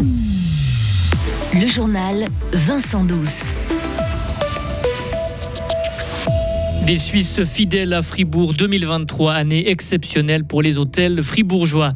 [0.00, 3.42] Le journal Vincent Douce.
[6.88, 11.92] Des Suisses fidèles à Fribourg 2023, année exceptionnelle pour les hôtels fribourgeois.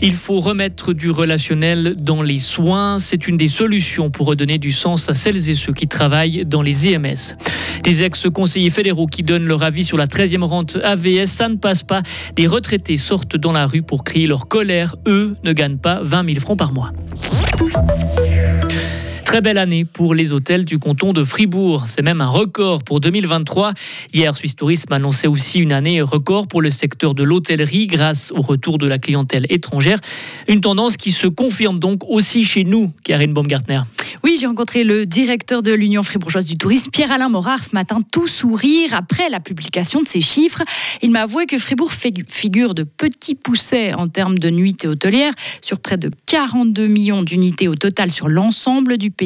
[0.00, 3.00] Il faut remettre du relationnel dans les soins.
[3.00, 6.62] C'est une des solutions pour redonner du sens à celles et ceux qui travaillent dans
[6.62, 7.34] les EMS.
[7.82, 11.82] Des ex-conseillers fédéraux qui donnent leur avis sur la 13e rente AVS, ça ne passe
[11.82, 12.02] pas.
[12.36, 14.94] Des retraités sortent dans la rue pour crier leur colère.
[15.08, 16.92] Eux ne gagnent pas 20 000 francs par mois.
[19.36, 21.84] Très belle année pour les hôtels du canton de Fribourg.
[21.88, 23.74] C'est même un record pour 2023.
[24.14, 28.40] Hier, Suisse Tourisme annonçait aussi une année record pour le secteur de l'hôtellerie grâce au
[28.40, 30.00] retour de la clientèle étrangère.
[30.48, 33.82] Une tendance qui se confirme donc aussi chez nous, Karine Baumgartner.
[34.24, 38.28] Oui, j'ai rencontré le directeur de l'Union fribourgeoise du tourisme, Pierre-Alain Morard, ce matin, tout
[38.28, 40.62] sourire après la publication de ces chiffres.
[41.02, 45.78] Il m'a avoué que Fribourg figure de petits poussets en termes de nuitées hôtelières, sur
[45.78, 49.25] près de 42 millions d'unités au total sur l'ensemble du pays.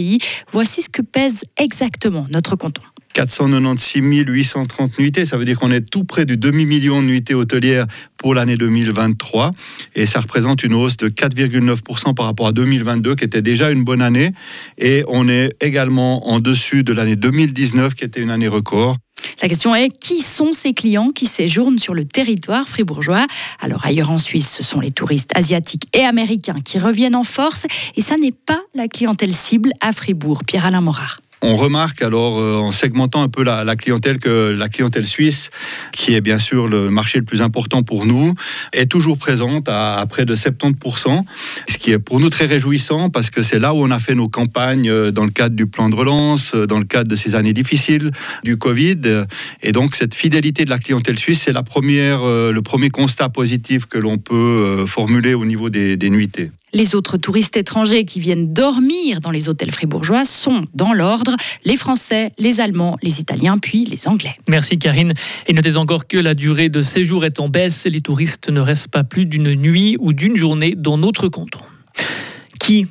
[0.53, 2.83] Voici ce que pèse exactement notre canton.
[3.13, 5.25] 496 830 nuitées.
[5.25, 9.53] Ça veut dire qu'on est tout près du demi-million de nuitées hôtelières pour l'année 2023.
[9.95, 13.85] Et ça représente une hausse de 4,9% par rapport à 2022, qui était déjà une
[13.85, 14.33] bonne année.
[14.79, 18.97] Et on est également en dessus de l'année 2019, qui était une année record.
[19.43, 23.27] La question est qui sont ces clients qui séjournent sur le territoire fribourgeois?
[23.61, 27.67] Alors ailleurs en Suisse, ce sont les touristes asiatiques et américains qui reviennent en force
[27.97, 30.45] et ça n'est pas la clientèle cible à Fribourg.
[30.45, 31.21] Pierre-Alain Morard.
[31.43, 35.51] On remarque alors euh, en segmentant un peu la, clientèle que la clientèle suisse,
[35.91, 38.35] qui est bien sûr le marché le plus important pour nous,
[38.75, 41.25] est toujours présente à, près de 70%,
[41.67, 44.15] ce qui est pour nous très réjouissant parce que c'est là où on a fait
[44.15, 47.17] nos campagnes euh, dans le cadre du plan de relance, euh, dans le cadre de
[47.17, 48.11] ces années difficiles
[48.45, 49.25] du Covid.
[49.63, 53.87] Et donc cette fidélité de la clientèle suisse, c'est la première, le premier constat positif
[53.87, 56.51] que l'on peut formuler au niveau des, des nuitées.
[56.73, 61.77] Les autres touristes étrangers qui viennent dormir dans les hôtels fribourgeois sont dans l'ordre les
[61.77, 64.37] Français, les Allemands, les Italiens, puis les Anglais.
[64.49, 65.15] Merci Karine.
[65.47, 67.87] Et notez encore que la durée de séjour est en baisse.
[67.87, 71.61] Les touristes ne restent pas plus d'une nuit ou d'une journée dans notre canton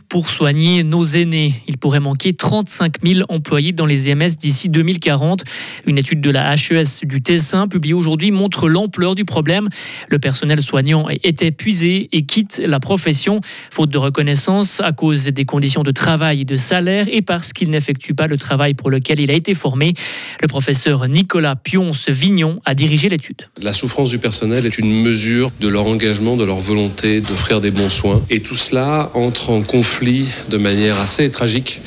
[0.09, 5.43] pour soigner nos aînés Il pourrait manquer 35 000 employés dans les EMS d'ici 2040.
[5.85, 9.69] Une étude de la HES du Tessin publiée aujourd'hui montre l'ampleur du problème.
[10.09, 13.39] Le personnel soignant est épuisé et quitte la profession,
[13.71, 17.69] faute de reconnaissance à cause des conditions de travail et de salaire et parce qu'il
[17.69, 19.93] n'effectue pas le travail pour lequel il a été formé.
[20.41, 23.47] Le professeur Nicolas Pionce-Vignon a dirigé l'étude.
[23.61, 27.71] La souffrance du personnel est une mesure de leur engagement, de leur volonté d'offrir des
[27.71, 28.21] bons soins.
[28.29, 31.81] Et tout cela entre en conflit de manière assez tragique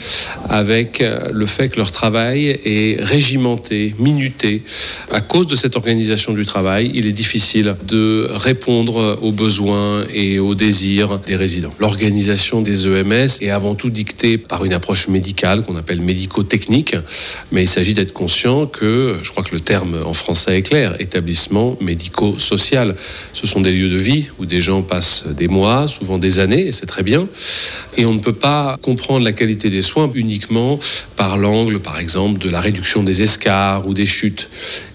[0.49, 4.63] avec euh, le fait que leur travail est régimenté, minuté.
[5.11, 10.39] À cause de cette organisation du travail, il est difficile de répondre aux besoins et
[10.39, 11.75] aux désirs des résidents.
[11.79, 16.97] L'organisation des EMS est avant tout dictée par une approche médicale qu'on appelle médico-technique,
[17.51, 21.01] mais il s'agit d'être conscient que, je crois que le terme en français est clair,
[21.01, 22.97] établissement médico-social.
[23.33, 26.67] Ce sont des lieux de vie où des gens passent des mois, souvent des années,
[26.67, 27.29] et c'est très bien,
[27.97, 30.79] et on ne peut pas comprendre la qualité des soins uniquement
[31.17, 34.49] par l'angle, par exemple, de la réduction des escarres ou des chutes.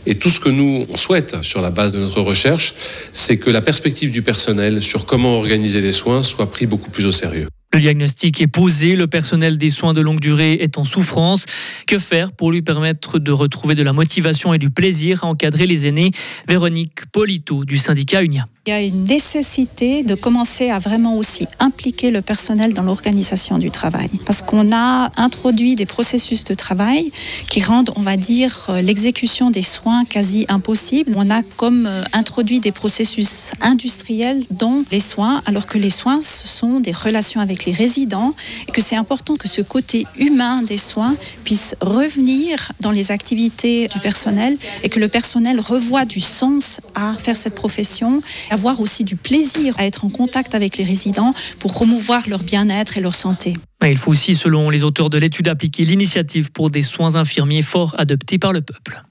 [0.06, 2.74] Et tout ce que nous, on souhaite sur la base de notre recherche,
[3.14, 7.06] c'est que la perspective du personnel sur comment organiser les soins soit pris beaucoup plus
[7.06, 7.48] au sérieux.
[7.78, 11.46] Le diagnostic est posé, le personnel des soins de longue durée est en souffrance.
[11.86, 15.68] Que faire pour lui permettre de retrouver de la motivation et du plaisir à encadrer
[15.68, 16.10] les aînés?
[16.48, 18.48] Véronique Polito du syndicat UNIA.
[18.66, 23.60] Il y a une nécessité de commencer à vraiment aussi impliquer le personnel dans l'organisation
[23.60, 24.10] du travail.
[24.26, 27.12] Parce qu'on a introduit des processus de travail
[27.48, 31.14] qui rendent, on va dire, euh, l'exécution des soins quasi impossible.
[31.16, 36.20] On a comme euh, introduit des processus industriels dans les soins, alors que les soins,
[36.20, 38.36] ce sont des relations avec résidents
[38.68, 43.88] et que c'est important que ce côté humain des soins puisse revenir dans les activités
[43.88, 49.04] du personnel et que le personnel revoie du sens à faire cette profession avoir aussi
[49.04, 53.16] du plaisir à être en contact avec les résidents pour promouvoir leur bien-être et leur
[53.16, 53.56] santé.
[53.86, 57.96] Il faut aussi, selon les auteurs de l'étude, appliquer l'initiative pour des soins infirmiers fort
[57.98, 59.04] adoptés par le peuple.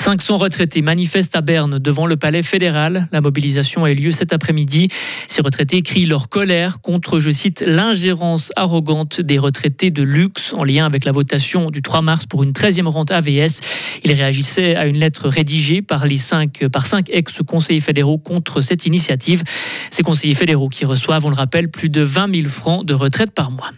[0.00, 3.06] 500 retraités manifestent à Berne devant le palais fédéral.
[3.12, 4.88] La mobilisation a eu lieu cet après-midi.
[5.28, 10.64] Ces retraités crient leur colère contre, je cite, l'ingérence arrogante des retraités de luxe en
[10.64, 13.60] lien avec la votation du 3 mars pour une 13e rente AVS.
[14.02, 19.42] Ils réagissaient à une lettre rédigée par, cinq ex-conseillers fédéraux contre cette initiative.
[19.90, 23.32] Ces conseillers fédéraux qui reçoivent, on le rappelle, plus de 20 000 francs de retraite
[23.32, 23.70] par mois.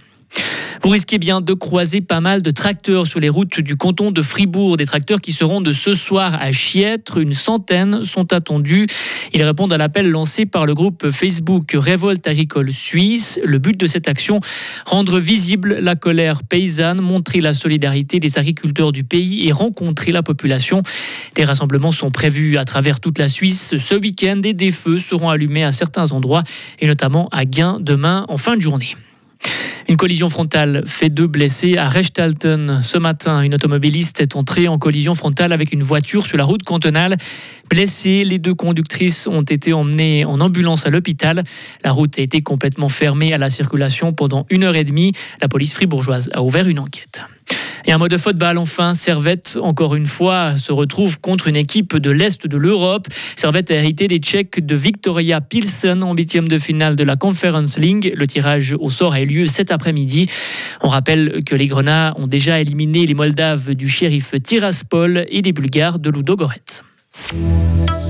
[0.85, 4.21] Vous risquez bien de croiser pas mal de tracteurs sur les routes du canton de
[4.21, 7.19] Fribourg, des tracteurs qui seront de ce soir à Chiètre.
[7.19, 8.89] Une centaine sont attendus.
[9.33, 13.39] Ils répondent à l'appel lancé par le groupe Facebook Révolte agricole suisse.
[13.45, 14.41] Le but de cette action,
[14.85, 20.25] rendre visible la colère paysanne, montrer la solidarité des agriculteurs du pays et rencontrer la
[20.25, 20.83] population.
[21.37, 25.31] Des rassemblements sont prévus à travers toute la Suisse ce week-end et des feux seront
[25.31, 26.43] allumés à certains endroits
[26.81, 28.97] et notamment à Gain demain en fin de journée.
[29.89, 32.81] Une collision frontale fait deux blessés à Rechtalten.
[32.83, 36.63] Ce matin, une automobiliste est entrée en collision frontale avec une voiture sur la route
[36.63, 37.17] cantonale.
[37.69, 41.43] Blessées, les deux conductrices ont été emmenées en ambulance à l'hôpital.
[41.83, 45.13] La route a été complètement fermée à la circulation pendant une heure et demie.
[45.41, 47.23] La police fribourgeoise a ouvert une enquête.
[47.85, 51.97] Et un mot de football enfin, Servette, encore une fois, se retrouve contre une équipe
[51.97, 53.09] de l'Est de l'Europe.
[53.37, 57.79] Servette a hérité des Tchèques de Victoria Pilsen en huitième de finale de la Conference
[57.79, 58.13] League.
[58.17, 60.29] Le tirage au sort a eu lieu cet après-midi.
[60.83, 65.53] On rappelle que les Grenats ont déjà éliminé les Moldaves du shérif Tiraspol et les
[65.53, 66.83] Bulgares de Ludogorets.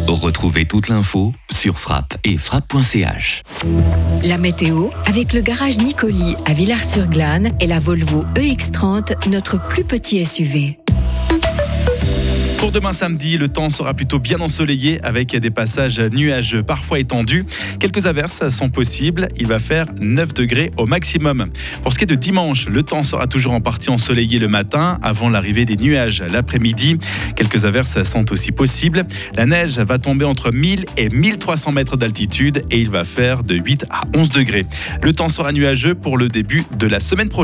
[0.07, 3.45] Retrouvez toute l'info sur frappe et frappe.ch.
[4.25, 10.25] La météo avec le garage Nicoli à Villars-sur-Glane et la Volvo EX30, notre plus petit
[10.25, 10.82] SUV.
[12.73, 17.45] Demain samedi, le temps sera plutôt bien ensoleillé avec des passages nuageux parfois étendus.
[17.79, 19.29] Quelques averses sont possibles.
[19.37, 21.51] Il va faire 9 degrés au maximum.
[21.83, 24.99] Pour ce qui est de dimanche, le temps sera toujours en partie ensoleillé le matin
[25.03, 26.97] avant l'arrivée des nuages l'après-midi.
[27.37, 29.05] Quelques averses sont aussi possibles.
[29.35, 33.55] La neige va tomber entre 1000 et 1300 mètres d'altitude et il va faire de
[33.55, 34.65] 8 à 11 degrés.
[35.03, 37.41] Le temps sera nuageux pour le début de la semaine prochaine.